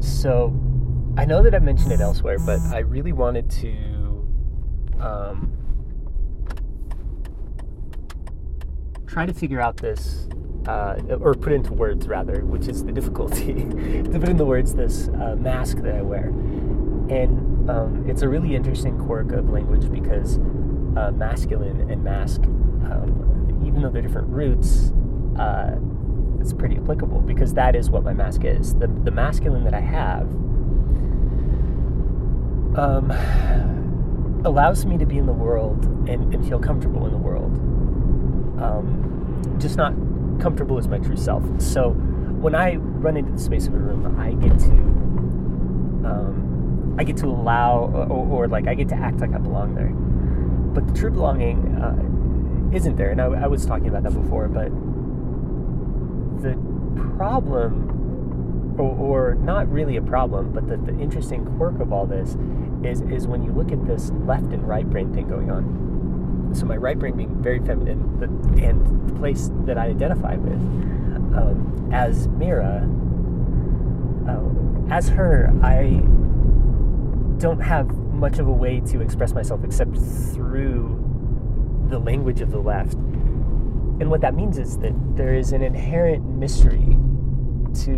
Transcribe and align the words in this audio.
so 0.00 0.54
I 1.16 1.24
know 1.24 1.42
that 1.42 1.54
I've 1.54 1.62
mentioned 1.62 1.92
it 1.92 2.00
elsewhere, 2.00 2.38
but 2.38 2.60
I 2.72 2.78
really 2.78 3.12
wanted 3.12 3.50
to 3.50 3.72
um, 5.00 5.52
try 9.06 9.26
to 9.26 9.34
figure 9.34 9.60
out 9.60 9.78
this, 9.78 10.28
uh, 10.66 11.00
or 11.20 11.34
put 11.34 11.52
into 11.52 11.72
words 11.72 12.06
rather, 12.06 12.44
which 12.44 12.68
is 12.68 12.84
the 12.84 12.92
difficulty, 12.92 13.54
to 13.64 14.18
put 14.18 14.28
into 14.28 14.44
words 14.44 14.74
this 14.74 15.08
uh, 15.08 15.34
mask 15.38 15.78
that 15.78 15.96
I 15.96 16.02
wear. 16.02 16.28
And 17.10 17.68
um, 17.70 18.04
it's 18.08 18.22
a 18.22 18.28
really 18.28 18.54
interesting 18.54 18.98
quirk 18.98 19.32
of 19.32 19.48
language 19.50 19.90
because 19.90 20.38
uh, 20.96 21.10
masculine 21.14 21.90
and 21.90 22.04
mask, 22.04 22.42
um, 22.42 23.62
even 23.66 23.82
though 23.82 23.90
they're 23.90 24.02
different 24.02 24.28
roots, 24.28 24.92
uh, 25.38 25.78
applicable 26.88 27.20
because 27.20 27.52
that 27.54 27.76
is 27.76 27.90
what 27.90 28.02
my 28.02 28.14
mask 28.14 28.44
is. 28.44 28.74
The, 28.74 28.86
the 28.86 29.10
masculine 29.10 29.64
that 29.64 29.74
I 29.74 29.80
have 29.80 30.26
um, 32.78 33.10
allows 34.44 34.86
me 34.86 34.96
to 34.96 35.04
be 35.04 35.18
in 35.18 35.26
the 35.26 35.32
world 35.32 35.84
and, 36.08 36.32
and 36.34 36.46
feel 36.48 36.58
comfortable 36.58 37.04
in 37.04 37.12
the 37.12 37.18
world. 37.18 37.52
Um, 38.62 39.56
just 39.60 39.76
not 39.76 39.92
comfortable 40.40 40.78
as 40.78 40.88
my 40.88 40.98
true 40.98 41.16
self. 41.16 41.42
So 41.60 41.90
when 41.90 42.54
I 42.54 42.76
run 42.76 43.18
into 43.18 43.32
the 43.32 43.38
space 43.38 43.66
of 43.66 43.74
a 43.74 43.78
room, 43.78 44.18
I 44.18 44.32
get 44.32 44.58
to 44.60 44.72
um, 46.08 46.96
I 46.98 47.04
get 47.04 47.18
to 47.18 47.26
allow 47.26 47.90
or, 48.08 48.44
or, 48.44 48.48
like 48.48 48.66
I 48.66 48.74
get 48.74 48.88
to 48.88 48.94
act 48.94 49.20
like 49.20 49.34
I 49.34 49.38
belong 49.38 49.74
there. 49.74 49.90
But 50.72 50.86
the 50.86 50.98
true 50.98 51.10
belonging 51.10 51.76
uh, 51.76 52.74
isn't 52.74 52.96
there, 52.96 53.10
and 53.10 53.20
I, 53.20 53.26
I 53.26 53.46
was 53.46 53.66
talking 53.66 53.88
about 53.88 54.04
that 54.04 54.14
before. 54.14 54.48
But 54.48 54.70
the 56.42 56.77
problem 57.16 58.76
or, 58.78 59.32
or 59.32 59.34
not 59.34 59.70
really 59.70 59.96
a 59.96 60.02
problem, 60.02 60.52
but 60.52 60.68
the, 60.68 60.76
the 60.76 60.98
interesting 61.00 61.44
quirk 61.56 61.80
of 61.80 61.92
all 61.92 62.06
this 62.06 62.36
is, 62.84 63.02
is 63.02 63.26
when 63.26 63.42
you 63.42 63.52
look 63.52 63.72
at 63.72 63.84
this 63.86 64.10
left 64.26 64.52
and 64.52 64.66
right 64.66 64.88
brain 64.88 65.12
thing 65.12 65.28
going 65.28 65.50
on. 65.50 66.52
So 66.54 66.64
my 66.64 66.76
right 66.76 66.98
brain 66.98 67.16
being 67.16 67.42
very 67.42 67.58
feminine, 67.58 68.18
the, 68.20 68.26
and 68.64 69.08
the 69.08 69.14
place 69.14 69.50
that 69.66 69.76
I 69.76 69.86
identify 69.86 70.36
with 70.36 70.58
um, 71.36 71.90
as 71.92 72.28
Mira, 72.28 72.88
uh, 74.28 74.92
as 74.94 75.08
her, 75.10 75.52
I 75.62 76.02
don't 77.38 77.60
have 77.60 77.94
much 78.12 78.38
of 78.38 78.48
a 78.48 78.52
way 78.52 78.80
to 78.80 79.00
express 79.00 79.32
myself 79.32 79.62
except 79.64 79.96
through 79.96 81.04
the 81.88 81.98
language 81.98 82.40
of 82.40 82.50
the 82.50 82.58
left. 82.58 82.94
And 82.94 84.10
what 84.10 84.20
that 84.20 84.34
means 84.34 84.58
is 84.58 84.78
that 84.78 84.94
there 85.16 85.34
is 85.34 85.52
an 85.52 85.62
inherent 85.62 86.24
mystery 86.24 86.96
to 87.74 87.96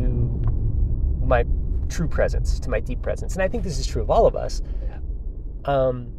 my 1.22 1.44
true 1.88 2.08
presence, 2.08 2.58
to 2.60 2.70
my 2.70 2.80
deep 2.80 3.02
presence. 3.02 3.34
And 3.34 3.42
I 3.42 3.48
think 3.48 3.64
this 3.64 3.78
is 3.78 3.86
true 3.86 4.02
of 4.02 4.10
all 4.10 4.27
of 4.27 4.36
us. 4.36 4.62
Um, 5.64 6.12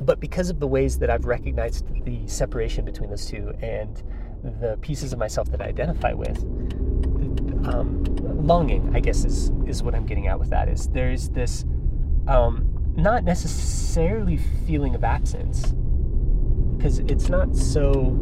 but 0.00 0.20
because 0.20 0.50
of 0.50 0.60
the 0.60 0.66
ways 0.66 0.98
that 0.98 1.10
I've 1.10 1.24
recognized 1.24 1.86
the 2.04 2.26
separation 2.26 2.84
between 2.84 3.10
those 3.10 3.26
two 3.26 3.54
and 3.62 4.02
the 4.60 4.78
pieces 4.80 5.12
of 5.12 5.18
myself 5.18 5.50
that 5.50 5.60
I 5.60 5.66
identify 5.66 6.12
with, 6.12 6.38
um, 7.66 8.04
longing, 8.46 8.94
I 8.94 9.00
guess, 9.00 9.24
is 9.24 9.50
is 9.66 9.82
what 9.82 9.94
I'm 9.94 10.06
getting 10.06 10.28
at 10.28 10.38
with 10.38 10.50
that. 10.50 10.68
Is 10.68 10.88
there's 10.88 11.30
this 11.30 11.64
um, 12.28 12.92
not 12.96 13.24
necessarily 13.24 14.36
feeling 14.66 14.94
of 14.94 15.02
absence 15.04 15.74
because 16.76 16.98
it's 17.00 17.28
not 17.28 17.56
so 17.56 18.16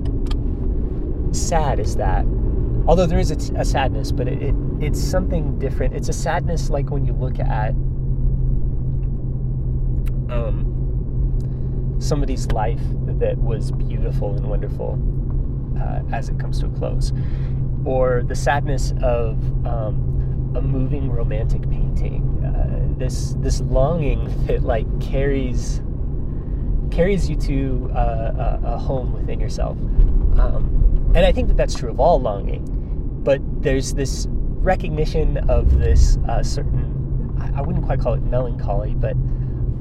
sad 1.32 1.80
as 1.80 1.96
that 1.96 2.24
although 2.86 3.06
there 3.06 3.18
is 3.18 3.30
a, 3.30 3.64
sadness, 3.64 4.12
but 4.12 4.28
it, 4.28 4.42
it, 4.42 4.54
it's 4.80 5.00
something 5.00 5.58
different. 5.58 5.94
It's 5.94 6.08
a 6.08 6.12
sadness 6.12 6.70
like 6.70 6.90
when 6.90 7.04
you 7.04 7.12
look 7.12 7.38
at 7.38 7.70
um, 10.30 11.96
somebody's 11.98 12.50
life 12.52 12.82
that 13.18 13.38
was 13.38 13.72
beautiful 13.72 14.34
and 14.36 14.48
wonderful 14.48 14.98
uh, 15.80 16.02
as 16.14 16.28
it 16.28 16.38
comes 16.38 16.60
to 16.60 16.66
a 16.66 16.70
close, 16.70 17.12
or 17.84 18.22
the 18.22 18.34
sadness 18.34 18.92
of 19.02 19.38
um, 19.66 20.52
a 20.56 20.60
moving 20.60 21.10
romantic 21.10 21.62
painting. 21.70 22.22
Uh, 22.44 22.98
this 22.98 23.34
this 23.38 23.60
longing 23.62 24.24
that 24.46 24.62
like 24.62 24.86
carries 25.00 25.80
carries 26.90 27.28
you 27.28 27.34
to 27.34 27.90
uh, 27.92 28.60
a, 28.62 28.74
a, 28.74 28.78
home 28.78 29.12
within 29.12 29.40
yourself. 29.40 29.76
Um, 30.38 31.12
and 31.14 31.26
I 31.26 31.32
think 31.32 31.48
that 31.48 31.56
that's 31.56 31.74
true 31.74 31.90
of 31.90 31.98
all 31.98 32.20
longing 32.20 32.73
but 33.24 33.40
there's 33.62 33.94
this 33.94 34.26
recognition 34.30 35.38
of 35.50 35.78
this 35.78 36.18
uh, 36.28 36.42
certain, 36.42 37.36
I 37.54 37.62
wouldn't 37.62 37.84
quite 37.84 38.00
call 38.00 38.14
it 38.14 38.22
melancholy, 38.22 38.94
but 38.94 39.12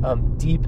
um, 0.03 0.35
deep 0.37 0.65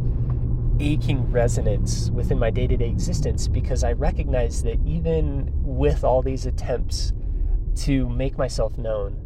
aching 0.79 1.31
resonance 1.31 2.09
within 2.11 2.37
my 2.37 2.49
day 2.49 2.67
to 2.67 2.75
day 2.75 2.89
existence 2.89 3.47
because 3.47 3.83
I 3.83 3.93
recognize 3.93 4.61
that 4.63 4.77
even 4.85 5.49
with 5.63 6.03
all 6.03 6.21
these 6.21 6.45
attempts 6.45 7.13
to 7.77 8.09
make 8.09 8.37
myself 8.37 8.77
known 8.77 9.17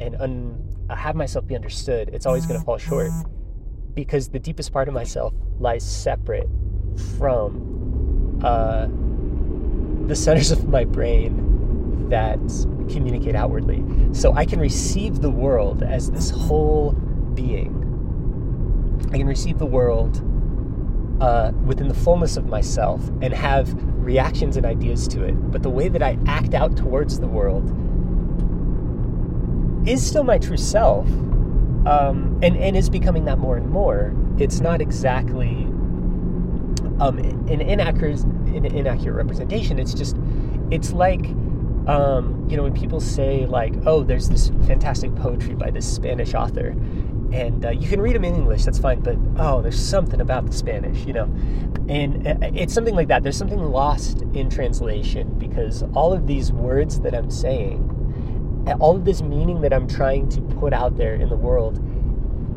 and 0.00 0.16
un- 0.16 0.86
have 0.90 1.16
myself 1.16 1.46
be 1.46 1.56
understood, 1.56 2.10
it's 2.12 2.26
always 2.26 2.46
going 2.46 2.58
to 2.60 2.64
fall 2.64 2.78
short 2.78 3.10
because 3.94 4.28
the 4.28 4.38
deepest 4.38 4.72
part 4.72 4.88
of 4.88 4.94
myself 4.94 5.32
lies 5.58 5.84
separate 5.84 6.48
from 7.18 8.40
uh, 8.44 8.86
the 10.06 10.16
centers 10.16 10.50
of 10.50 10.68
my 10.68 10.84
brain 10.84 11.43
that 12.10 12.38
communicate 12.90 13.34
outwardly. 13.34 13.84
So 14.12 14.32
I 14.34 14.44
can 14.44 14.60
receive 14.60 15.20
the 15.20 15.30
world 15.30 15.82
as 15.82 16.10
this 16.10 16.30
whole 16.30 16.92
being. 17.34 17.80
I 19.12 19.18
can 19.18 19.26
receive 19.26 19.58
the 19.58 19.66
world 19.66 20.22
uh, 21.20 21.52
within 21.64 21.88
the 21.88 21.94
fullness 21.94 22.36
of 22.36 22.46
myself 22.46 23.06
and 23.22 23.32
have 23.32 23.72
reactions 24.04 24.56
and 24.56 24.66
ideas 24.66 25.08
to 25.08 25.24
it. 25.24 25.32
But 25.50 25.62
the 25.62 25.70
way 25.70 25.88
that 25.88 26.02
I 26.02 26.18
act 26.26 26.54
out 26.54 26.76
towards 26.76 27.20
the 27.20 27.26
world 27.26 27.70
is 29.88 30.04
still 30.04 30.24
my 30.24 30.38
true 30.38 30.56
self 30.56 31.06
um, 31.86 32.38
and, 32.42 32.56
and 32.56 32.76
is 32.76 32.88
becoming 32.88 33.24
that 33.26 33.38
more 33.38 33.56
and 33.56 33.68
more. 33.68 34.14
It's 34.38 34.60
not 34.60 34.80
exactly 34.80 35.64
um, 37.00 37.18
an, 37.18 37.60
inaccurate, 37.60 38.20
an 38.22 38.64
inaccurate 38.64 39.14
representation. 39.14 39.78
It's 39.78 39.94
just, 39.94 40.16
it's 40.70 40.92
like 40.92 41.26
um, 41.86 42.46
you 42.48 42.56
know, 42.56 42.62
when 42.62 42.74
people 42.74 43.00
say 43.00 43.46
like, 43.46 43.74
"Oh, 43.86 44.02
there's 44.02 44.28
this 44.28 44.48
fantastic 44.66 45.14
poetry 45.16 45.54
by 45.54 45.70
this 45.70 45.90
Spanish 45.90 46.34
author," 46.34 46.68
and 47.32 47.64
uh, 47.64 47.70
you 47.70 47.88
can 47.88 48.00
read 48.00 48.14
them 48.14 48.24
in 48.24 48.34
English, 48.34 48.64
that's 48.64 48.78
fine, 48.78 49.00
but 49.00 49.16
oh, 49.38 49.60
there's 49.60 49.78
something 49.78 50.20
about 50.20 50.46
the 50.46 50.52
Spanish, 50.52 51.04
you 51.04 51.12
know, 51.12 51.24
and 51.88 52.26
uh, 52.26 52.36
it's 52.54 52.72
something 52.72 52.94
like 52.94 53.08
that. 53.08 53.22
There's 53.22 53.36
something 53.36 53.58
lost 53.58 54.22
in 54.34 54.48
translation 54.48 55.38
because 55.38 55.82
all 55.94 56.12
of 56.12 56.26
these 56.26 56.52
words 56.52 57.00
that 57.00 57.14
I'm 57.14 57.30
saying, 57.30 57.90
all 58.80 58.96
of 58.96 59.04
this 59.04 59.20
meaning 59.20 59.60
that 59.60 59.72
I'm 59.72 59.88
trying 59.88 60.28
to 60.30 60.40
put 60.40 60.72
out 60.72 60.96
there 60.96 61.14
in 61.14 61.28
the 61.28 61.36
world, 61.36 61.82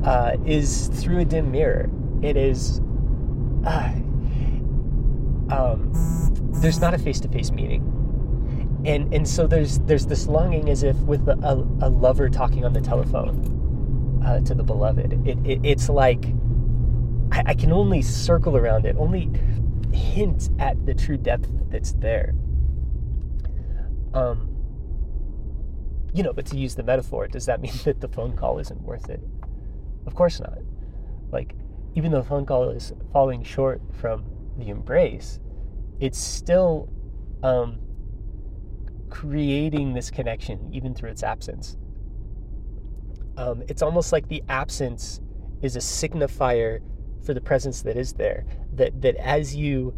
uh, 0.05 0.37
is 0.45 0.87
through 0.93 1.19
a 1.19 1.25
dim 1.25 1.51
mirror. 1.51 1.89
It 2.21 2.37
is. 2.37 2.79
Uh, 3.65 3.93
um, 5.49 5.91
there's 6.61 6.79
not 6.79 6.93
a 6.93 6.97
face-to-face 6.97 7.51
meaning 7.51 7.96
and 8.87 9.13
and 9.13 9.27
so 9.27 9.45
there's 9.45 9.79
there's 9.79 10.05
this 10.05 10.27
longing 10.27 10.69
as 10.69 10.81
if 10.81 10.95
with 10.99 11.27
a, 11.27 11.67
a, 11.81 11.89
lover 11.89 12.29
talking 12.29 12.63
on 12.63 12.71
the 12.71 12.79
telephone 12.79 14.21
uh, 14.25 14.39
to 14.39 14.55
the 14.55 14.63
beloved. 14.63 15.27
It, 15.27 15.37
it 15.45 15.59
it's 15.61 15.89
like 15.89 16.25
I, 17.31 17.43
I, 17.47 17.53
can 17.53 17.73
only 17.73 18.01
circle 18.01 18.55
around 18.55 18.85
it, 18.85 18.95
only 18.97 19.29
hint 19.91 20.49
at 20.57 20.85
the 20.85 20.93
true 20.93 21.17
depth 21.17 21.49
that's 21.69 21.91
there. 21.93 22.33
Um, 24.13 24.55
you 26.13 26.23
know, 26.23 26.31
but 26.31 26.45
to 26.47 26.57
use 26.57 26.75
the 26.75 26.83
metaphor, 26.83 27.27
does 27.27 27.45
that 27.45 27.59
mean 27.59 27.73
that 27.83 27.99
the 27.99 28.07
phone 28.07 28.37
call 28.37 28.57
isn't 28.57 28.81
worth 28.81 29.09
it? 29.09 29.21
Of 30.05 30.15
course 30.15 30.39
not. 30.39 30.59
Like, 31.29 31.55
even 31.95 32.11
though 32.11 32.21
the 32.21 32.27
phone 32.27 32.45
call 32.45 32.69
is 32.69 32.93
falling 33.11 33.43
short 33.43 33.81
from 33.91 34.23
the 34.57 34.69
embrace, 34.69 35.41
it's 35.99 36.17
still 36.17 36.87
um, 37.43 37.79
creating 39.09 39.93
this 39.93 40.09
connection 40.09 40.69
even 40.73 40.93
through 40.93 41.09
its 41.09 41.23
absence. 41.23 41.77
Um, 43.37 43.63
it's 43.67 43.81
almost 43.81 44.11
like 44.11 44.27
the 44.27 44.43
absence 44.49 45.21
is 45.61 45.75
a 45.75 45.79
signifier 45.79 46.81
for 47.23 47.33
the 47.33 47.41
presence 47.41 47.81
that 47.83 47.97
is 47.97 48.13
there. 48.13 48.45
That 48.73 49.01
that 49.01 49.15
as 49.15 49.55
you 49.55 49.93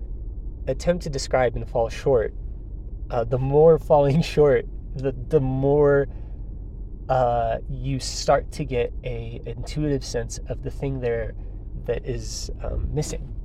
attempt 0.68 1.04
to 1.04 1.10
describe 1.10 1.56
and 1.56 1.68
fall 1.68 1.90
short, 1.90 2.34
uh, 3.10 3.24
the 3.24 3.38
more 3.38 3.78
falling 3.92 4.22
short, 4.22 4.66
the 4.96 5.14
the 5.30 5.40
more 5.40 6.08
uh, 7.08 7.58
you 7.70 8.00
start 8.00 8.52
to 8.52 8.66
get 8.66 8.94
a 9.04 9.42
intuitive 9.46 10.04
sense 10.04 10.40
of 10.48 10.64
the 10.64 10.70
thing 10.70 11.00
there 11.00 11.34
that 11.86 12.06
is 12.06 12.52
um, 12.64 12.88
missing. 12.94 13.36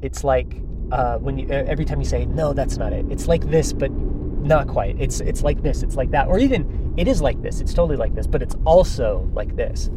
It's 0.00 0.24
like 0.24 0.56
uh, 0.90 1.18
when 1.18 1.38
you 1.38 1.48
every 1.48 1.84
time 1.84 2.00
you 2.00 2.06
say 2.06 2.26
no, 2.26 2.52
that's 2.52 2.76
not 2.76 2.92
it. 2.92 3.06
It's 3.10 3.28
like 3.28 3.50
this, 3.50 3.72
but 3.72 3.90
not 4.42 4.68
quite. 4.68 4.96
It's 5.00 5.20
it's 5.20 5.42
like 5.42 5.62
this. 5.62 5.82
It's 5.82 5.96
like 5.96 6.10
that, 6.10 6.28
or 6.28 6.38
even 6.38 6.94
it 6.96 7.08
is 7.08 7.22
like 7.22 7.40
this. 7.42 7.60
It's 7.60 7.72
totally 7.72 7.96
like 7.96 8.14
this, 8.14 8.26
but 8.26 8.42
it's 8.42 8.56
also 8.64 9.28
like 9.34 9.56
this. 9.56 9.88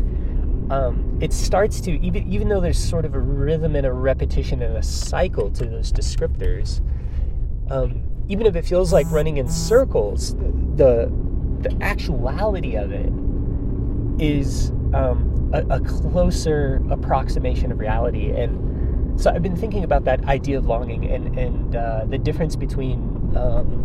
Um, 0.69 1.19
it 1.21 1.33
starts 1.33 1.80
to 1.81 1.92
even 2.01 2.31
even 2.31 2.50
though 2.50 2.62
there's 2.62 2.77
sort 2.77 3.06
of 3.06 3.13
a 3.15 3.19
rhythm 3.19 3.75
and 3.75 3.86
a 3.86 3.94
repetition 3.94 4.62
and 4.62 4.77
a 4.77 4.83
cycle 4.83 5.51
to 5.51 5.65
those 5.65 5.92
descriptors. 5.92 6.81
Um, 7.69 8.03
even 8.27 8.47
if 8.47 8.56
it 8.56 8.65
feels 8.65 8.92
like 8.92 9.09
running 9.12 9.38
in 9.38 9.47
circles, 9.47 10.36
the 10.75 11.12
the 11.59 11.75
actuality 11.81 12.75
of 12.75 12.91
it 12.91 13.12
is 14.21 14.69
um, 14.94 15.51
a, 15.53 15.65
a, 15.75 15.80
closer 15.80 16.81
approximation 16.89 17.71
of 17.71 17.80
reality. 17.80 18.30
And 18.30 19.19
so 19.19 19.31
I've 19.31 19.41
been 19.41 19.56
thinking 19.56 19.83
about 19.83 20.06
that 20.06 20.24
idea 20.25 20.57
of 20.57 20.65
longing 20.68 21.06
and 21.12 21.38
and 21.38 21.75
uh, 21.75 22.06
the 22.06 22.18
difference 22.18 22.56
between 22.56 23.36
um, 23.36 23.84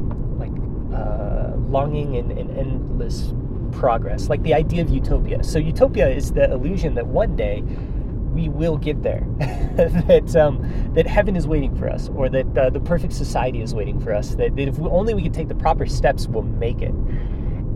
uh, 0.94 1.52
longing 1.68 2.16
and, 2.16 2.32
and 2.32 2.50
endless 2.58 3.32
progress, 3.72 4.28
like 4.28 4.42
the 4.42 4.54
idea 4.54 4.82
of 4.82 4.90
utopia. 4.90 5.42
So 5.44 5.58
utopia 5.58 6.08
is 6.08 6.32
the 6.32 6.50
illusion 6.50 6.94
that 6.94 7.06
one 7.06 7.36
day 7.36 7.62
we 8.32 8.48
will 8.48 8.76
get 8.76 9.02
there, 9.02 9.24
that 9.38 10.36
um, 10.36 10.92
that 10.94 11.06
heaven 11.06 11.36
is 11.36 11.46
waiting 11.46 11.74
for 11.76 11.88
us, 11.88 12.08
or 12.10 12.28
that 12.28 12.56
uh, 12.56 12.70
the 12.70 12.80
perfect 12.80 13.12
society 13.12 13.60
is 13.60 13.74
waiting 13.74 14.00
for 14.00 14.14
us. 14.14 14.34
That, 14.36 14.56
that 14.56 14.68
if 14.68 14.78
we, 14.78 14.88
only 14.88 15.14
we 15.14 15.22
could 15.22 15.34
take 15.34 15.48
the 15.48 15.54
proper 15.54 15.86
steps, 15.86 16.26
we'll 16.26 16.42
make 16.42 16.82
it. 16.82 16.94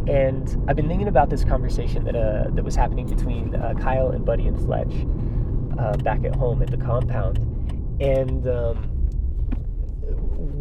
And 0.06 0.62
I've 0.68 0.76
been 0.76 0.88
thinking 0.88 1.08
about 1.08 1.30
this 1.30 1.44
conversation 1.44 2.04
that 2.04 2.14
uh, 2.14 2.50
that 2.50 2.64
was 2.64 2.76
happening 2.76 3.06
between 3.06 3.54
uh, 3.54 3.74
Kyle 3.74 4.10
and 4.10 4.24
Buddy 4.24 4.46
and 4.46 4.58
Fletch 4.58 4.92
uh, 5.78 5.96
back 5.98 6.24
at 6.24 6.34
home 6.34 6.62
at 6.62 6.70
the 6.70 6.76
compound, 6.76 7.38
and 8.00 8.46
um, 8.48 8.93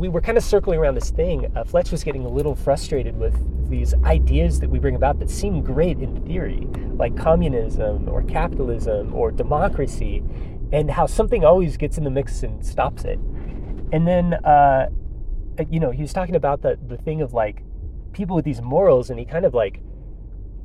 we 0.04 0.10
were 0.10 0.20
kind 0.20 0.38
of 0.38 0.44
circling 0.44 0.78
around 0.78 0.96
this 0.96 1.12
thing. 1.12 1.50
Uh, 1.56 1.64
Fletch 1.64 1.90
was 1.90 2.04
getting 2.04 2.26
a 2.26 2.28
little 2.28 2.56
frustrated 2.56 3.16
with 3.16 3.34
these 3.70 3.94
ideas 4.04 4.60
that 4.60 4.70
we 4.70 4.78
bring 4.78 4.98
about 4.98 5.18
that 5.20 5.30
seem 5.30 5.62
great 5.62 5.98
in 6.00 6.22
theory, 6.26 6.68
like 6.96 7.16
communism 7.16 8.10
or 8.10 8.22
capitalism 8.24 9.16
or 9.16 9.32
democracy, 9.32 10.22
and 10.74 10.92
how 10.92 11.06
something 11.06 11.46
always 11.46 11.78
gets 11.78 11.98
in 11.98 12.04
the 12.04 12.10
mix 12.10 12.44
and 12.44 12.66
stops 12.66 13.06
it. 13.06 13.18
And 13.94 14.06
then, 14.06 14.34
uh, 14.34 14.90
you 15.70 15.80
know, 15.80 15.92
he 15.92 16.02
was 16.02 16.12
talking 16.12 16.36
about 16.36 16.64
the 16.64 16.78
the 16.86 16.98
thing 16.98 17.22
of 17.22 17.32
like 17.32 17.64
people 18.12 18.36
with 18.36 18.44
these 18.44 18.62
morals, 18.62 19.10
and 19.10 19.18
he 19.18 19.24
kind 19.26 19.46
of 19.46 19.54
like 19.54 19.80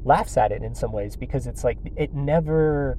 laughs 0.02 0.36
at 0.36 0.50
it 0.50 0.64
in 0.64 0.74
some 0.74 0.90
ways 0.90 1.14
because 1.14 1.46
it's 1.46 1.62
like 1.62 1.78
it 1.94 2.12
never 2.12 2.98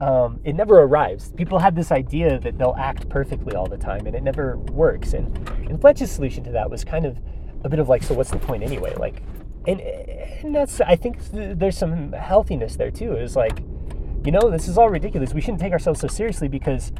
um, 0.00 0.40
it 0.44 0.54
never 0.54 0.80
arrives. 0.82 1.32
People 1.32 1.58
have 1.58 1.74
this 1.74 1.90
idea 1.90 2.38
that 2.40 2.58
they'll 2.58 2.76
act 2.78 3.08
perfectly 3.08 3.54
all 3.54 3.66
the 3.66 3.78
time, 3.78 4.06
and 4.06 4.14
it 4.14 4.22
never 4.22 4.58
works. 4.58 5.14
And, 5.14 5.26
and 5.68 5.80
Fletch's 5.80 6.10
solution 6.10 6.44
to 6.44 6.50
that 6.52 6.70
was 6.70 6.84
kind 6.84 7.06
of 7.06 7.18
a 7.64 7.68
bit 7.68 7.78
of 7.78 7.88
like, 7.88 8.02
so 8.02 8.14
what's 8.14 8.30
the 8.30 8.38
point 8.38 8.62
anyway? 8.62 8.94
Like, 8.96 9.22
and 9.66 9.80
and 9.80 10.54
that's 10.54 10.80
I 10.80 10.96
think 10.96 11.30
th- 11.32 11.58
there's 11.58 11.76
some 11.76 12.12
healthiness 12.12 12.76
there 12.76 12.90
too. 12.90 13.16
Is 13.16 13.36
like, 13.36 13.60
you 14.24 14.30
know, 14.30 14.50
this 14.50 14.68
is 14.68 14.78
all 14.78 14.88
ridiculous. 14.88 15.34
We 15.34 15.40
shouldn't 15.40 15.60
take 15.60 15.72
ourselves 15.72 16.00
so 16.00 16.08
seriously 16.08 16.48
because 16.48 16.92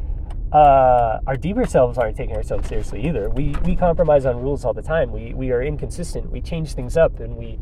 uh, 0.53 1.21
our 1.27 1.37
deeper 1.37 1.67
selves 1.67 1.99
aren't 1.99 2.17
taking 2.17 2.35
ourselves 2.35 2.69
seriously 2.69 3.07
either. 3.07 3.31
We 3.31 3.55
we 3.65 3.77
compromise 3.77 4.27
on 4.27 4.41
rules 4.41 4.65
all 4.65 4.73
the 4.75 4.83
time. 4.83 5.13
We 5.13 5.35
we 5.35 5.53
are 5.53 5.63
inconsistent. 5.63 6.31
We 6.31 6.41
change 6.41 6.73
things 6.75 6.97
up, 6.97 7.21
and 7.21 7.37
we 7.37 7.59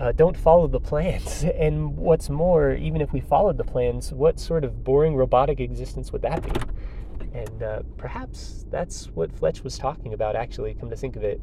uh, 0.00 0.12
don't 0.12 0.36
follow 0.36 0.66
the 0.66 0.80
plans. 0.80 1.44
And 1.60 1.96
what's 1.96 2.30
more, 2.30 2.72
even 2.72 3.00
if 3.02 3.12
we 3.12 3.20
followed 3.20 3.58
the 3.58 3.64
plans, 3.64 4.12
what 4.12 4.40
sort 4.40 4.64
of 4.64 4.82
boring 4.82 5.14
robotic 5.14 5.60
existence 5.60 6.10
would 6.10 6.22
that 6.22 6.42
be? 6.42 7.38
And 7.38 7.62
uh, 7.62 7.82
perhaps 7.98 8.64
that's 8.70 9.06
what 9.08 9.30
Fletch 9.30 9.62
was 9.62 9.78
talking 9.78 10.14
about, 10.14 10.36
actually, 10.36 10.74
come 10.74 10.88
to 10.90 10.96
think 10.96 11.16
of 11.16 11.22
it. 11.22 11.40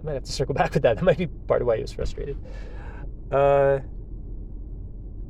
I 0.00 0.06
might 0.06 0.14
have 0.14 0.24
to 0.24 0.32
circle 0.32 0.54
back 0.60 0.74
with 0.74 0.82
that. 0.82 0.96
That 0.96 1.04
might 1.04 1.18
be 1.18 1.28
part 1.28 1.62
of 1.62 1.68
why 1.68 1.76
he 1.76 1.82
was 1.82 1.92
frustrated. 1.92 2.36
Uh, 3.30 3.78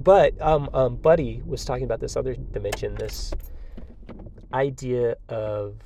but 0.03 0.41
um, 0.41 0.71
um, 0.73 0.97
Buddy 0.97 1.43
was 1.47 1.65
talking 1.65 1.85
about 1.85 2.01
this 2.01 2.17
other 2.17 2.35
dimension, 2.35 2.95
this 2.95 3.33
idea 4.53 5.17
of 5.29 5.77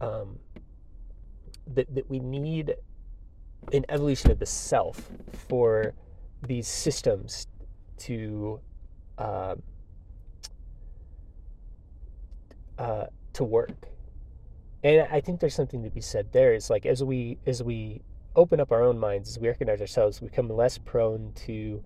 um, 0.00 0.38
that, 1.74 1.94
that 1.94 2.08
we 2.08 2.18
need 2.18 2.74
an 3.72 3.84
evolution 3.88 4.30
of 4.30 4.38
the 4.38 4.46
self 4.46 5.10
for 5.48 5.94
these 6.46 6.68
systems 6.68 7.46
to 7.98 8.60
uh, 9.18 9.56
uh, 12.78 13.06
to 13.32 13.44
work. 13.44 13.88
And 14.84 15.06
I 15.10 15.20
think 15.20 15.40
there's 15.40 15.54
something 15.54 15.82
to 15.82 15.90
be 15.90 16.00
said 16.00 16.32
there. 16.32 16.54
It's 16.54 16.70
like 16.70 16.86
as 16.86 17.02
we 17.02 17.38
as 17.46 17.62
we 17.62 18.02
open 18.36 18.60
up 18.60 18.70
our 18.70 18.82
own 18.82 18.98
minds, 18.98 19.30
as 19.30 19.38
we 19.38 19.48
recognize 19.48 19.80
ourselves, 19.80 20.20
we 20.20 20.28
become 20.28 20.48
less 20.48 20.78
prone 20.78 21.32
to 21.34 21.82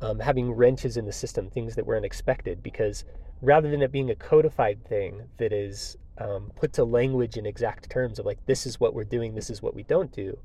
um, 0.00 0.18
having 0.20 0.52
wrenches 0.52 0.96
in 0.96 1.04
the 1.04 1.12
system, 1.12 1.50
things 1.50 1.74
that 1.74 1.84
were 1.84 1.96
unexpected, 1.96 2.62
because 2.62 3.04
rather 3.42 3.70
than 3.70 3.82
it 3.82 3.92
being 3.92 4.10
a 4.10 4.14
codified 4.14 4.82
thing 4.84 5.22
that 5.36 5.52
is 5.52 5.98
um, 6.18 6.50
put 6.54 6.72
to 6.74 6.84
language 6.84 7.36
in 7.36 7.46
exact 7.46 7.90
terms 7.90 8.18
of 8.18 8.26
like 8.26 8.44
this 8.46 8.66
is 8.66 8.80
what 8.80 8.94
we're 8.94 9.04
doing, 9.04 9.34
this 9.34 9.50
is 9.50 9.62
what 9.62 9.74
we 9.74 9.82
don't 9.84 10.12
do. 10.12 10.38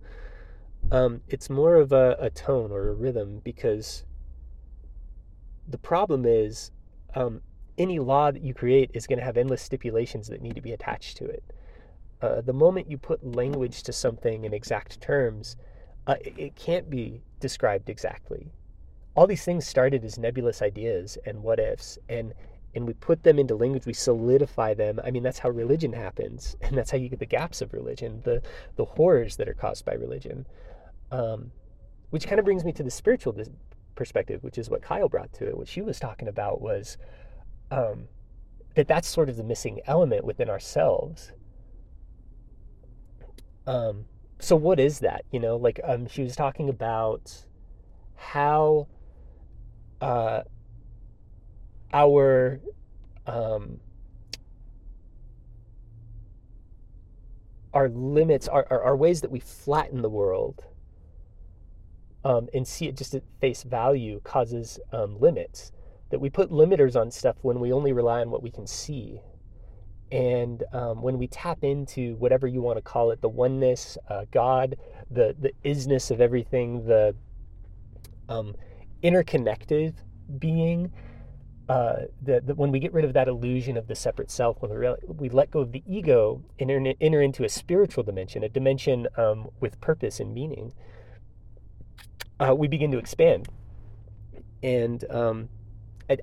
Um, 0.92 1.22
it's 1.28 1.50
more 1.50 1.76
of 1.76 1.92
a, 1.92 2.18
a, 2.20 2.30
tone 2.30 2.72
or 2.72 2.90
a 2.90 2.94
rhythm 2.94 3.42
because 3.44 4.04
the 5.68 5.78
problem 5.78 6.26
is 6.26 6.72
um, 7.16 7.42
any 7.78 8.00
law 8.00 8.32
that 8.32 8.44
you 8.44 8.54
create 8.54 8.92
is 8.94 9.08
going 9.08 9.20
to 9.20 9.26
have 9.26 9.38
endless 9.38 9.62
stipulations 9.62 10.28
that 10.28 10.42
need 10.42 10.56
to 10.56 10.62
be 10.62 10.74
attached 10.74 11.18
to 11.18 11.26
it. 11.26 11.44
Uh, 12.22 12.42
the 12.42 12.54
moment 12.54 12.90
you 12.90 12.98
put 12.98 13.36
language 13.36 13.84
to 13.84 13.94
something 13.94 14.44
in 14.44 14.54
exact 14.54 15.02
terms, 15.02 15.56
uh, 16.08 16.16
it, 16.22 16.34
it 16.38 16.56
can't 16.56 16.90
be 16.90 17.22
described 17.40 17.90
exactly. 17.90 18.52
All 19.16 19.28
these 19.28 19.46
things 19.46 19.66
started 19.66 20.04
as 20.04 20.18
nebulous 20.18 20.62
ideas 20.62 21.18
and 21.26 21.44
what 21.44 21.60
ifs, 21.60 21.98
and 22.10 22.34
and 22.76 22.88
we 22.88 22.94
put 22.94 23.24
them 23.24 23.40
into 23.40 23.56
language, 23.56 23.86
we 23.86 23.94
solidify 23.94 24.74
them. 24.74 25.00
I 25.04 25.12
mean, 25.12 25.24
that's 25.24 25.40
how 25.40 25.50
religion 25.50 25.94
happens, 25.94 26.56
and 26.62 26.78
that's 26.78 26.92
how 26.92 26.98
you 26.98 27.10
get 27.10 27.20
the 27.20 27.26
gaps 27.26 27.62
of 27.62 27.74
religion, 27.74 28.22
the 28.24 28.42
the 28.76 28.86
horrors 28.86 29.38
that 29.38 29.50
are 29.50 29.54
caused 29.54 29.86
by 29.86 29.94
religion. 29.94 30.46
Um, 31.12 31.52
which 32.10 32.28
kind 32.28 32.38
of 32.38 32.46
brings 32.46 32.64
me 32.64 32.72
to 32.72 32.84
the 32.84 32.92
spiritual 32.92 33.36
perspective, 33.96 34.44
which 34.44 34.58
is 34.58 34.70
what 34.70 34.82
Kyle 34.82 35.10
brought 35.10 35.34
to 35.34 35.48
it. 35.48 35.58
What 35.58 35.68
she 35.68 35.82
was 35.82 36.00
talking 36.00 36.28
about 36.28 36.62
was 36.62 36.98
um, 37.72 38.08
that 38.76 38.88
that's 38.88 39.08
sort 39.08 39.30
of 39.30 39.38
the 39.38 39.44
missing 39.44 39.82
element 39.86 40.24
within 40.24 40.50
ourselves. 40.50 41.32
Um, 43.66 44.06
so 44.40 44.56
what 44.56 44.80
is 44.80 45.00
that? 45.00 45.26
You 45.32 45.40
know, 45.40 45.56
like 45.56 45.80
um, 45.84 46.08
she 46.08 46.24
was 46.24 46.36
talking 46.36 46.70
about 46.70 47.46
how 48.16 48.88
uh, 50.02 50.44
our 51.94 52.60
um, 53.28 53.80
our 57.74 57.90
limits, 57.90 58.48
our, 58.48 58.68
our, 58.70 58.84
our, 58.84 58.96
ways 58.96 59.22
that 59.22 59.32
we 59.32 59.40
flatten 59.40 60.02
the 60.02 60.10
world 60.10 60.64
um, 62.24 62.48
and 62.54 62.68
see 62.68 62.88
it 62.88 62.96
just 62.96 63.16
at 63.16 63.24
face 63.40 63.64
value 63.64 64.20
causes 64.24 64.80
um, 64.92 65.20
limits. 65.20 65.72
That 66.10 66.20
we 66.20 66.30
put 66.30 66.52
limiters 66.52 67.00
on 67.00 67.10
stuff 67.10 67.38
when 67.42 67.60
we 67.60 67.74
only 67.74 67.92
rely 67.92 68.22
on 68.22 68.30
what 68.30 68.44
we 68.44 68.52
can 68.52 68.68
see. 68.68 69.20
And 70.12 70.64
um, 70.72 71.02
when 71.02 71.18
we 71.18 71.26
tap 71.28 71.64
into 71.64 72.16
whatever 72.18 72.46
you 72.46 72.62
want 72.62 72.78
to 72.78 72.84
call 72.84 73.10
it, 73.10 73.22
the 73.22 73.30
oneness, 73.30 73.98
uh, 74.10 74.26
God, 74.32 74.76
the, 75.10 75.36
the 75.40 75.54
isness 75.66 76.12
of 76.12 76.22
everything, 76.22 76.86
the 76.86 77.16
um, 78.30 78.56
interconnected 79.02 79.96
being, 80.38 80.92
uh, 81.70 81.96
the, 82.22 82.42
when 82.56 82.72
we 82.72 82.80
get 82.80 82.94
rid 82.94 83.06
of 83.06 83.14
that 83.14 83.28
illusion 83.28 83.78
of 83.78 83.88
the 83.88 83.96
separate 83.96 84.30
self, 84.30 84.62
when 84.62 84.72
we, 84.72 84.78
re- 84.78 84.96
we 85.08 85.30
let 85.30 85.50
go 85.50 85.62
of 85.62 85.72
the 85.72 85.84
ego 85.88 86.42
and 86.60 86.70
enter, 86.70 86.94
enter 87.00 87.22
into 87.22 87.44
a 87.44 87.50
spiritual 87.50 88.04
dimension, 88.04 88.44
a 88.44 88.50
dimension 88.50 89.08
um, 89.18 89.50
with 89.60 89.80
purpose 89.80 90.20
and 90.20 90.34
meaning, 90.34 90.74
uh, 92.40 92.54
we 92.54 92.68
begin 92.68 92.92
to 92.92 92.98
expand. 92.98 93.48
And 94.62 95.10
um, 95.10 95.50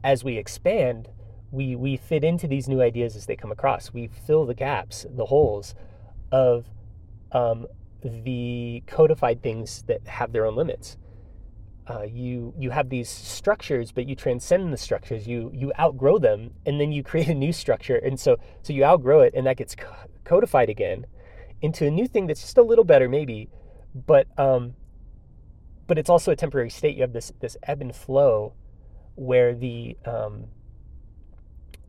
as 0.05 0.23
we 0.23 0.37
expand, 0.37 1.09
we, 1.51 1.75
we 1.75 1.97
fit 1.97 2.23
into 2.23 2.47
these 2.47 2.69
new 2.69 2.83
ideas 2.83 3.17
as 3.17 3.27
they 3.27 3.37
come 3.37 3.51
across. 3.51 3.93
We 3.93 4.09
fill 4.09 4.45
the 4.45 4.55
gaps, 4.55 5.07
the 5.09 5.27
holes 5.27 5.75
of 6.31 6.67
um, 7.33 7.67
the 8.03 8.83
codified 8.87 9.43
things 9.43 9.83
that 9.87 10.07
have 10.07 10.33
their 10.33 10.47
own 10.47 10.57
limits 10.57 10.97
uh, 11.91 12.03
you 12.03 12.55
you 12.57 12.71
have 12.71 12.89
these 12.89 13.09
structures, 13.09 13.91
but 13.91 14.07
you 14.07 14.15
transcend 14.15 14.73
the 14.73 14.77
structures. 14.77 15.27
You 15.27 15.51
you 15.53 15.73
outgrow 15.79 16.19
them, 16.19 16.53
and 16.65 16.81
then 16.81 16.93
you 16.93 17.03
create 17.11 17.29
a 17.29 17.35
new 17.35 17.53
structure, 17.53 17.97
and 17.97 18.19
so 18.19 18.39
so 18.63 18.73
you 18.73 18.85
outgrow 18.85 19.21
it, 19.21 19.35
and 19.35 19.47
that 19.47 19.57
gets 19.57 19.75
codified 20.25 20.71
again 20.71 21.07
into 21.63 21.87
a 21.87 21.91
new 21.91 22.07
thing 22.07 22.27
that's 22.27 22.41
just 22.41 22.59
a 22.59 22.63
little 22.63 22.85
better, 22.85 23.09
maybe, 23.09 23.51
but 24.07 24.29
um, 24.39 24.75
but 25.89 25.99
it's 25.99 26.09
also 26.09 26.31
a 26.31 26.37
temporary 26.37 26.71
state. 26.71 26.95
You 26.95 27.03
have 27.03 27.13
this 27.13 27.33
this 27.41 27.57
ebb 27.65 27.81
and 27.81 27.95
flow, 27.95 28.55
where 29.17 29.53
the 29.53 29.97
um, 30.07 30.45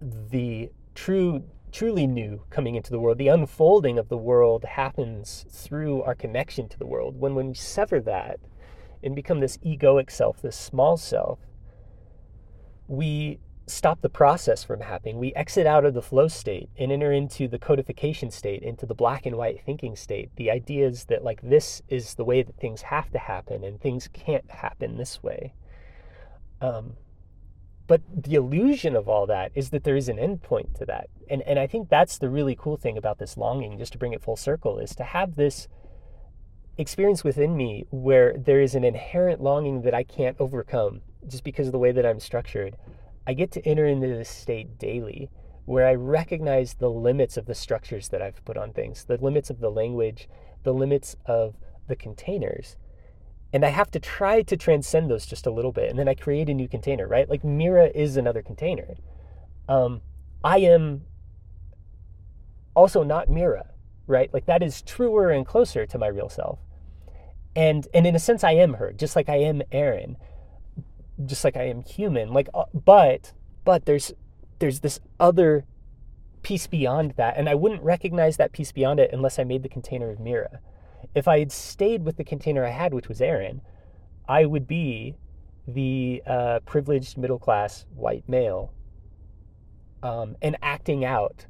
the 0.01 0.71
true 0.95 1.43
truly 1.71 2.07
new 2.07 2.41
coming 2.49 2.75
into 2.75 2.89
the 2.89 2.99
world. 2.99 3.19
The 3.19 3.27
unfolding 3.27 3.99
of 3.99 4.09
the 4.09 4.17
world 4.17 4.65
happens 4.65 5.45
through 5.49 6.01
our 6.01 6.15
connection 6.15 6.67
to 6.69 6.79
the 6.79 6.87
world. 6.87 7.19
When 7.19 7.35
when 7.35 7.49
we 7.49 7.53
sever 7.53 7.99
that 8.01 8.39
and 9.03 9.15
become 9.15 9.39
this 9.39 9.57
egoic 9.57 10.11
self, 10.11 10.41
this 10.41 10.55
small 10.55 10.97
self, 10.97 11.39
we 12.87 13.39
stop 13.67 14.01
the 14.01 14.09
process 14.09 14.63
from 14.63 14.81
happening. 14.81 15.17
We 15.17 15.33
exit 15.33 15.65
out 15.65 15.85
of 15.85 15.93
the 15.93 16.01
flow 16.01 16.27
state 16.27 16.69
and 16.77 16.91
enter 16.91 17.11
into 17.11 17.47
the 17.47 17.59
codification 17.59 18.31
state, 18.31 18.63
into 18.63 18.85
the 18.85 18.95
black 18.95 19.25
and 19.25 19.37
white 19.37 19.61
thinking 19.65 19.95
state. 19.95 20.29
The 20.35 20.51
idea 20.51 20.87
is 20.87 21.05
that 21.05 21.23
like 21.23 21.41
this 21.41 21.81
is 21.87 22.15
the 22.15 22.25
way 22.25 22.43
that 22.43 22.57
things 22.57 22.83
have 22.83 23.11
to 23.11 23.17
happen 23.17 23.63
and 23.63 23.79
things 23.79 24.09
can't 24.11 24.49
happen 24.49 24.97
this 24.97 25.23
way. 25.23 25.53
Um, 26.59 26.93
but 27.87 28.01
the 28.09 28.35
illusion 28.35 28.95
of 28.95 29.09
all 29.09 29.25
that 29.27 29.51
is 29.55 29.71
that 29.71 29.83
there 29.83 29.97
is 29.97 30.07
an 30.07 30.17
endpoint 30.17 30.77
to 30.77 30.85
that. 30.85 31.09
And, 31.29 31.41
and 31.43 31.57
I 31.59 31.67
think 31.67 31.89
that's 31.89 32.17
the 32.17 32.29
really 32.29 32.55
cool 32.55 32.77
thing 32.77 32.97
about 32.97 33.19
this 33.19 33.37
longing, 33.37 33.77
just 33.77 33.93
to 33.93 33.97
bring 33.97 34.13
it 34.13 34.21
full 34.21 34.37
circle, 34.37 34.79
is 34.79 34.95
to 34.95 35.03
have 35.03 35.35
this 35.35 35.67
experience 36.77 37.23
within 37.23 37.55
me 37.55 37.85
where 37.91 38.35
there 38.37 38.61
is 38.61 38.75
an 38.75 38.83
inherent 38.83 39.41
longing 39.41 39.81
that 39.83 39.93
I 39.93 40.03
can't 40.03 40.37
overcome 40.39 41.01
just 41.27 41.43
because 41.43 41.67
of 41.67 41.71
the 41.71 41.79
way 41.79 41.91
that 41.91 42.05
I'm 42.05 42.19
structured. 42.19 42.77
I 43.27 43.33
get 43.33 43.51
to 43.51 43.65
enter 43.67 43.85
into 43.85 44.07
this 44.07 44.29
state 44.29 44.77
daily 44.77 45.29
where 45.65 45.87
I 45.87 45.93
recognize 45.93 46.73
the 46.73 46.89
limits 46.89 47.37
of 47.37 47.45
the 47.45 47.55
structures 47.55 48.09
that 48.09 48.21
I've 48.21 48.43
put 48.45 48.57
on 48.57 48.73
things, 48.73 49.05
the 49.05 49.17
limits 49.17 49.49
of 49.49 49.59
the 49.59 49.69
language, 49.69 50.27
the 50.63 50.73
limits 50.73 51.15
of 51.25 51.55
the 51.87 51.95
containers 51.95 52.77
and 53.53 53.65
I 53.65 53.69
have 53.69 53.91
to 53.91 53.99
try 53.99 54.41
to 54.43 54.57
transcend 54.57 55.09
those 55.09 55.25
just 55.25 55.45
a 55.45 55.51
little 55.51 55.71
bit. 55.71 55.89
And 55.89 55.99
then 55.99 56.07
I 56.07 56.13
create 56.13 56.49
a 56.49 56.53
new 56.53 56.67
container, 56.67 57.07
right? 57.07 57.29
Like 57.29 57.43
Mira 57.43 57.87
is 57.87 58.15
another 58.15 58.41
container. 58.41 58.95
Um, 59.67 60.01
I 60.43 60.59
am 60.59 61.01
also 62.75 63.03
not 63.03 63.29
Mira, 63.29 63.70
right? 64.07 64.33
Like 64.33 64.45
that 64.45 64.63
is 64.63 64.81
truer 64.81 65.29
and 65.29 65.45
closer 65.45 65.85
to 65.85 65.97
my 65.97 66.07
real 66.07 66.29
self. 66.29 66.59
And 67.55 67.87
and 67.93 68.07
in 68.07 68.15
a 68.15 68.19
sense, 68.19 68.43
I 68.43 68.53
am 68.53 68.75
her, 68.75 68.93
just 68.93 69.15
like 69.15 69.29
I 69.29 69.37
am 69.37 69.61
Aaron, 69.71 70.17
just 71.25 71.43
like 71.43 71.57
I 71.57 71.63
am 71.63 71.81
human. 71.81 72.31
Like, 72.31 72.49
uh, 72.53 72.65
but 72.73 73.33
but 73.65 73.85
there's 73.85 74.13
there's 74.59 74.79
this 74.79 74.99
other 75.19 75.65
piece 76.43 76.67
beyond 76.67 77.13
that, 77.17 77.37
and 77.37 77.49
I 77.49 77.55
wouldn't 77.55 77.83
recognize 77.83 78.37
that 78.37 78.53
piece 78.53 78.71
beyond 78.71 78.99
it 78.99 79.11
unless 79.11 79.37
I 79.37 79.43
made 79.43 79.63
the 79.63 79.69
container 79.69 80.09
of 80.09 80.19
Mira 80.19 80.59
if 81.15 81.27
I 81.27 81.39
had 81.39 81.51
stayed 81.51 82.03
with 82.03 82.17
the 82.17 82.23
container 82.23 82.65
I 82.65 82.69
had, 82.69 82.93
which 82.93 83.07
was 83.07 83.21
Aaron, 83.21 83.61
I 84.27 84.45
would 84.45 84.67
be 84.67 85.15
the 85.67 86.21
uh, 86.25 86.59
privileged 86.65 87.17
middle 87.17 87.39
class 87.39 87.85
white 87.95 88.27
male 88.27 88.73
um, 90.03 90.35
and 90.41 90.57
acting 90.61 91.05
out 91.05 91.45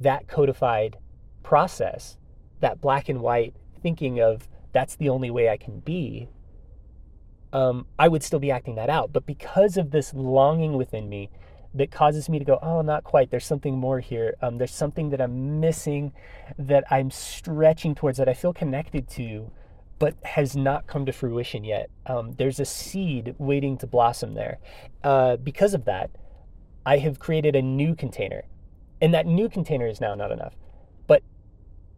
that 0.00 0.26
codified 0.28 0.96
process, 1.44 2.16
that 2.58 2.80
black 2.80 3.08
and 3.08 3.20
white 3.20 3.54
thinking 3.80 4.20
of 4.20 4.48
that's 4.72 4.96
the 4.96 5.08
only 5.08 5.30
way 5.30 5.48
I 5.48 5.56
can 5.56 5.78
be, 5.78 6.28
um, 7.52 7.86
I 7.96 8.08
would 8.08 8.24
still 8.24 8.40
be 8.40 8.50
acting 8.50 8.74
that 8.74 8.90
out. 8.90 9.12
But 9.12 9.24
because 9.24 9.76
of 9.76 9.92
this 9.92 10.12
longing 10.12 10.72
within 10.76 11.08
me 11.08 11.30
that 11.74 11.90
causes 11.90 12.28
me 12.28 12.38
to 12.38 12.44
go, 12.44 12.58
oh, 12.62 12.82
not 12.82 13.04
quite. 13.04 13.30
There's 13.30 13.46
something 13.46 13.76
more 13.76 14.00
here. 14.00 14.36
Um, 14.40 14.58
there's 14.58 14.74
something 14.74 15.10
that 15.10 15.20
I'm 15.20 15.60
missing, 15.60 16.12
that 16.58 16.84
I'm 16.90 17.10
stretching 17.10 17.94
towards, 17.94 18.18
that 18.18 18.28
I 18.28 18.34
feel 18.34 18.52
connected 18.52 19.08
to, 19.10 19.50
but 19.98 20.14
has 20.24 20.56
not 20.56 20.86
come 20.86 21.04
to 21.06 21.12
fruition 21.12 21.64
yet. 21.64 21.90
Um, 22.06 22.32
there's 22.32 22.60
a 22.60 22.64
seed 22.64 23.34
waiting 23.38 23.76
to 23.78 23.86
blossom 23.86 24.34
there. 24.34 24.58
Uh, 25.02 25.36
because 25.36 25.74
of 25.74 25.84
that, 25.84 26.10
I 26.86 26.98
have 26.98 27.18
created 27.18 27.56
a 27.56 27.62
new 27.62 27.94
container, 27.94 28.44
and 29.00 29.12
that 29.14 29.26
new 29.26 29.48
container 29.48 29.86
is 29.86 30.00
now 30.00 30.14
not 30.14 30.30
enough. 30.30 30.54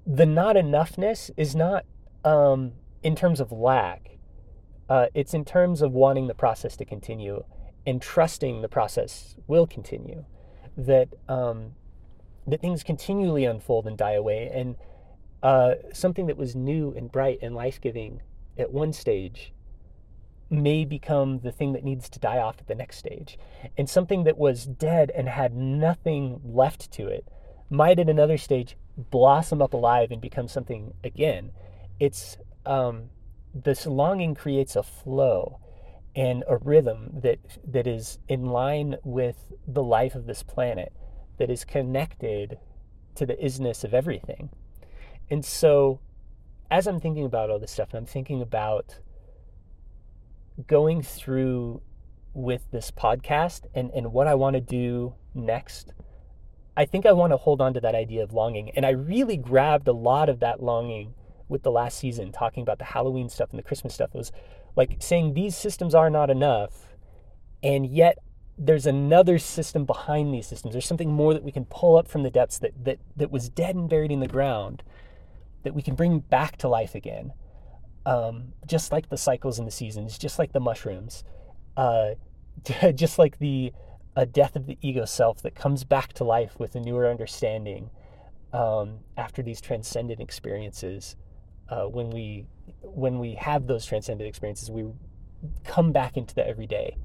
The 0.07 0.27
not 0.27 0.55
enoughness 0.55 1.31
is 1.37 1.57
not 1.57 1.85
um, 2.25 2.73
in 3.03 3.17
terms 3.17 3.41
of 3.41 3.51
lack. 3.51 4.19
Uh, 4.89 5.07
it's 5.15 5.35
in 5.35 5.45
terms 5.45 5.83
of 5.83 5.93
wanting 5.93 6.29
the 6.29 6.35
process 6.35 6.77
to 6.77 6.85
continue 6.85 7.43
and 7.85 8.01
trusting 8.01 8.63
the 8.63 8.69
process 8.69 9.35
will 9.47 9.67
continue, 9.67 10.25
that 10.77 11.09
um, 11.29 11.75
that 12.47 12.61
things 12.61 12.85
continually 12.85 13.45
unfold 13.45 13.87
and 13.87 13.99
die 13.99 14.13
away, 14.13 14.51
and 14.53 14.77
uh, 15.43 15.75
something 15.93 16.27
that 16.27 16.37
was 16.37 16.55
new 16.55 16.93
and 16.97 17.11
bright 17.11 17.39
and 17.43 17.55
life 17.55 17.81
giving 17.81 18.23
at 18.57 18.73
one 18.73 18.93
stage 18.93 19.53
may 20.51 20.85
become 20.85 21.41
the 21.41 21.51
thing 21.51 21.73
that 21.73 21.85
needs 21.85 22.09
to 22.09 22.21
die 22.21 22.39
off 22.39 22.57
at 22.61 22.69
the 22.69 22.75
next 22.75 22.99
stage, 22.99 23.39
and 23.77 23.91
something 23.91 24.23
that 24.25 24.39
was 24.39 24.67
dead 24.67 25.11
and 25.17 25.29
had 25.29 25.55
nothing 25.55 26.41
left 26.45 26.93
to 26.93 27.09
it 27.09 27.27
might 27.69 27.99
at 27.99 28.09
another 28.09 28.39
stage 28.39 28.77
blossom 28.97 29.61
up 29.61 29.75
alive 29.75 30.11
and 30.11 30.21
become 30.21 30.49
something 30.49 30.95
again. 31.05 31.53
It's 32.01 32.37
um, 32.65 33.11
this 33.65 33.87
longing 33.87 34.35
creates 34.35 34.77
a 34.77 34.83
flow 34.83 35.61
and 36.15 36.45
a 36.49 36.57
rhythm 36.57 37.11
that 37.13 37.39
that 37.65 37.87
is 37.87 38.19
in 38.29 38.47
line 38.47 38.97
with 39.05 39.53
the 39.67 39.83
life 39.83 40.15
of 40.15 40.27
this 40.27 40.43
planet 40.43 40.93
that 41.39 41.51
is 41.51 41.65
connected 41.65 42.59
to 43.15 43.27
the 43.27 43.35
isness 43.35 43.85
of 43.85 43.93
everything 43.93 44.49
and 45.31 45.45
so 45.45 46.01
as 46.71 46.87
i'm 46.87 46.99
thinking 46.99 47.25
about 47.25 47.51
all 47.51 47.59
this 47.59 47.71
stuff 47.71 47.91
and 47.91 47.99
i'm 47.99 48.07
thinking 48.07 48.41
about 48.41 48.99
going 50.67 51.03
through 51.03 51.83
with 52.33 52.63
this 52.71 52.91
podcast 52.91 53.63
and, 53.75 53.91
and 53.91 54.13
what 54.13 54.27
i 54.27 54.35
want 54.35 54.55
to 54.55 54.61
do 54.61 55.15
next 55.35 55.93
i 56.77 56.85
think 56.85 57.07
i 57.07 57.13
want 57.13 57.33
to 57.33 57.37
hold 57.37 57.61
on 57.61 57.75
to 57.75 57.81
that 57.81 57.95
idea 57.95 58.23
of 58.23 58.33
longing 58.33 58.71
and 58.71 58.85
i 58.85 58.91
really 58.91 59.37
grabbed 59.37 59.89
a 59.89 59.93
lot 59.93 60.29
of 60.29 60.41
that 60.41 60.63
longing 60.63 61.15
with 61.49 61.63
the 61.63 61.71
last 61.71 61.99
season 61.99 62.33
talking 62.33 62.63
about 62.63 62.79
the 62.79 62.85
halloween 62.85 63.29
stuff 63.29 63.51
and 63.51 63.59
the 63.59 63.63
christmas 63.63 63.95
stuff. 63.95 64.11
It 64.15 64.19
was 64.19 64.33
like 64.75 64.97
saying 65.01 65.35
these 65.35 65.57
systems 65.57 65.95
are 65.95 66.11
not 66.11 66.31
enough 66.31 66.97
and 67.63 67.87
yet 67.87 68.19
there's 68.59 68.87
another 68.87 69.39
system 69.39 69.85
behind 69.85 70.33
these 70.33 70.47
systems. 70.47 70.73
There's 70.73 70.87
something 70.87 71.13
more 71.13 71.35
that 71.35 71.43
we 71.43 71.53
can 71.53 71.67
pull 71.67 71.97
up 71.97 72.09
from 72.09 72.23
the 72.23 72.31
depths 72.31 72.59
that 72.59 72.73
that 72.85 72.99
that 73.17 73.31
was 73.31 73.49
dead 73.49 73.75
and 73.75 73.89
buried 73.89 74.11
in 74.11 74.21
the 74.21 74.29
ground 74.29 74.83
that 75.63 75.75
we 75.75 75.83
can 75.83 75.95
bring 75.95 76.21
back 76.21 76.57
to 76.59 76.69
life 76.69 76.95
again. 76.95 77.33
Um, 78.07 78.53
just 78.67 78.93
like 78.93 79.09
the 79.09 79.17
cycles 79.17 79.59
and 79.59 79.67
the 79.67 79.73
seasons 79.73 80.17
just 80.17 80.39
like 80.39 80.53
the 80.53 80.61
mushrooms 80.61 81.25
uh, 81.77 82.11
just 82.95 83.19
like 83.19 83.41
the 83.41 83.73
a 84.17 84.25
death 84.25 84.57
of 84.57 84.67
the 84.67 84.79
ego 84.81 85.05
self 85.05 85.43
that 85.43 85.55
comes 85.55 85.85
back 85.85 86.15
to 86.15 86.25
life 86.25 86.59
with 86.59 86.75
a 86.75 86.81
newer 86.81 87.09
understanding 87.09 87.91
um, 88.53 89.01
after 89.17 89.43
these 89.43 89.61
transcendent 89.61 90.21
experiences 90.21 91.17
uh, 91.69 91.85
when 91.85 92.11
we 92.11 92.47
when 92.81 93.19
we 93.19 93.35
have 93.35 93.67
those 93.67 93.85
transcendent 93.85 94.27
experiences, 94.27 94.71
we 94.71 94.87
come 95.65 95.93
back 95.93 96.17
into 96.17 96.35
the 96.35 96.47
everyday 96.47 96.97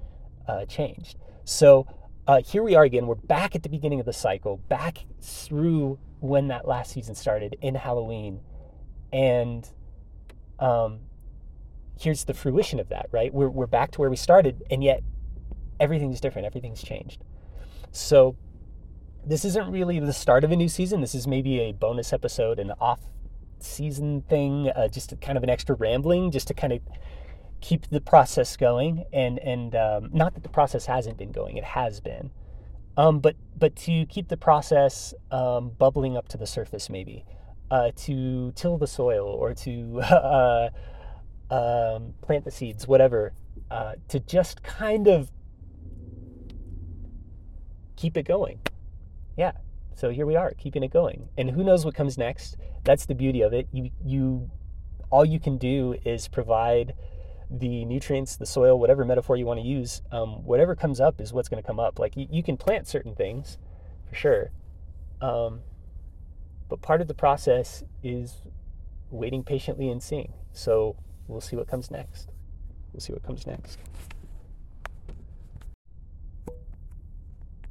uh, 0.47 0.65
changed. 0.65 1.17
So 1.43 1.85
uh, 2.27 2.41
here 2.41 2.63
we 2.63 2.75
are 2.75 2.83
again. 2.83 3.07
We're 3.07 3.15
back 3.15 3.55
at 3.55 3.63
the 3.63 3.69
beginning 3.69 3.99
of 3.99 4.05
the 4.05 4.13
cycle, 4.13 4.57
back 4.69 4.99
through 5.21 5.99
when 6.19 6.47
that 6.47 6.67
last 6.67 6.91
season 6.91 7.15
started 7.15 7.57
in 7.61 7.75
Halloween, 7.75 8.39
and 9.11 9.67
um, 10.59 10.99
here's 11.99 12.23
the 12.23 12.33
fruition 12.33 12.79
of 12.79 12.89
that. 12.89 13.07
Right, 13.11 13.33
we're 13.33 13.49
we're 13.49 13.67
back 13.67 13.91
to 13.91 13.99
where 13.99 14.09
we 14.09 14.15
started, 14.15 14.63
and 14.69 14.83
yet 14.83 15.03
everything's 15.81 16.21
different. 16.21 16.45
Everything's 16.45 16.81
changed. 16.81 17.23
So 17.91 18.37
this 19.25 19.43
isn't 19.43 19.69
really 19.69 19.99
the 19.99 20.13
start 20.13 20.43
of 20.45 20.51
a 20.51 20.55
new 20.55 20.69
season. 20.69 21.01
This 21.01 21.13
is 21.13 21.27
maybe 21.27 21.59
a 21.59 21.73
bonus 21.73 22.13
episode, 22.13 22.59
an 22.59 22.71
off 22.79 23.01
season 23.59 24.21
thing, 24.21 24.69
uh, 24.69 24.87
just 24.87 25.19
kind 25.19 25.37
of 25.37 25.43
an 25.43 25.49
extra 25.49 25.75
rambling, 25.75 26.31
just 26.31 26.47
to 26.47 26.53
kind 26.53 26.71
of 26.71 26.79
keep 27.59 27.89
the 27.89 27.99
process 27.99 28.55
going. 28.55 29.03
And 29.11 29.39
and 29.39 29.75
um, 29.75 30.09
not 30.13 30.35
that 30.35 30.43
the 30.43 30.49
process 30.49 30.85
hasn't 30.85 31.17
been 31.17 31.31
going; 31.31 31.57
it 31.57 31.65
has 31.65 31.99
been. 31.99 32.31
Um, 32.95 33.19
but 33.19 33.35
but 33.57 33.75
to 33.77 34.05
keep 34.05 34.27
the 34.29 34.37
process 34.37 35.13
um, 35.31 35.71
bubbling 35.77 36.15
up 36.15 36.27
to 36.29 36.37
the 36.37 36.47
surface, 36.47 36.89
maybe 36.89 37.25
uh, 37.69 37.91
to 37.95 38.51
till 38.53 38.77
the 38.77 38.87
soil 38.87 39.27
or 39.27 39.53
to 39.55 39.99
uh, 40.01 40.69
um, 41.49 42.13
plant 42.21 42.45
the 42.45 42.51
seeds, 42.51 42.87
whatever, 42.87 43.33
uh, 43.69 43.93
to 44.09 44.19
just 44.19 44.63
kind 44.63 45.07
of 45.07 45.31
keep 48.01 48.17
it 48.17 48.23
going. 48.23 48.59
Yeah, 49.37 49.51
so 49.95 50.09
here 50.09 50.25
we 50.25 50.35
are, 50.35 50.51
keeping 50.57 50.83
it 50.83 50.91
going. 50.91 51.29
And 51.37 51.51
who 51.51 51.63
knows 51.63 51.85
what 51.85 51.93
comes 51.93 52.17
next? 52.17 52.57
That's 52.83 53.05
the 53.05 53.13
beauty 53.13 53.41
of 53.41 53.53
it. 53.53 53.67
You 53.71 53.91
you 54.03 54.49
all 55.11 55.23
you 55.23 55.39
can 55.39 55.57
do 55.57 55.95
is 56.03 56.27
provide 56.27 56.93
the 57.49 57.85
nutrients, 57.85 58.37
the 58.37 58.45
soil, 58.45 58.79
whatever 58.79 59.05
metaphor 59.05 59.35
you 59.35 59.45
want 59.45 59.59
to 59.59 59.65
use. 59.65 60.01
Um, 60.11 60.43
whatever 60.45 60.75
comes 60.75 60.99
up 60.99 61.19
is 61.19 61.33
what's 61.33 61.49
going 61.49 61.61
to 61.61 61.67
come 61.67 61.79
up. 61.79 61.99
Like 61.99 62.15
you, 62.15 62.25
you, 62.31 62.41
can 62.41 62.55
plant 62.55 62.87
certain 62.87 63.13
things, 63.13 63.57
for 64.07 64.15
sure. 64.15 64.51
Um, 65.19 65.59
but 66.69 66.81
part 66.81 67.01
of 67.01 67.09
the 67.09 67.13
process 67.13 67.83
is 68.01 68.41
waiting 69.09 69.43
patiently 69.43 69.89
and 69.89 70.01
seeing. 70.01 70.31
So 70.53 70.95
we'll 71.27 71.41
see 71.41 71.57
what 71.57 71.67
comes 71.67 71.91
next. 71.91 72.29
We'll 72.93 73.01
see 73.01 73.11
what 73.11 73.23
comes 73.23 73.45
next. 73.45 73.77